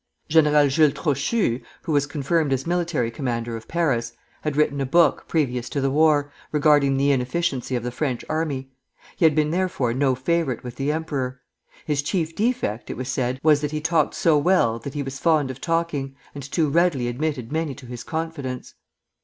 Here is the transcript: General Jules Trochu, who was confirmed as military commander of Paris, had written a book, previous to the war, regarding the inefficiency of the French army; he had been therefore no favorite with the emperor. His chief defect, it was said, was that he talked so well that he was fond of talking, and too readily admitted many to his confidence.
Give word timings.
General 0.29 0.67
Jules 0.67 0.93
Trochu, 0.93 1.61
who 1.83 1.91
was 1.91 2.07
confirmed 2.07 2.51
as 2.51 2.65
military 2.65 3.11
commander 3.11 3.55
of 3.55 3.67
Paris, 3.67 4.13
had 4.41 4.57
written 4.57 4.81
a 4.81 4.85
book, 4.87 5.25
previous 5.27 5.69
to 5.69 5.79
the 5.79 5.91
war, 5.91 6.31
regarding 6.51 6.97
the 6.97 7.11
inefficiency 7.11 7.75
of 7.75 7.83
the 7.83 7.91
French 7.91 8.25
army; 8.27 8.71
he 9.15 9.25
had 9.25 9.35
been 9.35 9.51
therefore 9.51 9.93
no 9.93 10.15
favorite 10.15 10.63
with 10.63 10.77
the 10.77 10.91
emperor. 10.91 11.39
His 11.85 12.01
chief 12.01 12.33
defect, 12.35 12.89
it 12.89 12.97
was 12.97 13.09
said, 13.09 13.39
was 13.43 13.61
that 13.61 13.69
he 13.69 13.79
talked 13.79 14.15
so 14.15 14.39
well 14.39 14.79
that 14.79 14.95
he 14.95 15.03
was 15.03 15.19
fond 15.19 15.51
of 15.51 15.61
talking, 15.61 16.15
and 16.33 16.41
too 16.43 16.67
readily 16.67 17.07
admitted 17.07 17.51
many 17.51 17.75
to 17.75 17.85
his 17.85 18.03
confidence. 18.03 18.73